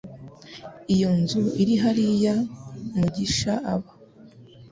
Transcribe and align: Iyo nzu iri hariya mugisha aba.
Iyo 0.93 1.09
nzu 1.19 1.41
iri 1.61 1.75
hariya 1.83 2.35
mugisha 2.97 3.53
aba. 3.73 3.91